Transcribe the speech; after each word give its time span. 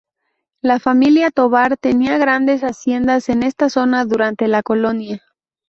La 0.63 0.79
familia 0.79 1.29
Tovar 1.29 1.77
tenían 1.77 2.19
grandes 2.19 2.61
haciendas 2.61 3.29
en 3.29 3.43
esta 3.43 3.69
zona 3.69 4.03
durante 4.03 4.47
la 4.47 4.63
Colonia. 4.63 5.21